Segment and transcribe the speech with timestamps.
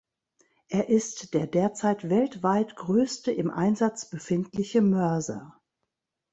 [0.69, 5.61] Er ist der derzeit weltweit größte im Einsatz befindliche Mörser.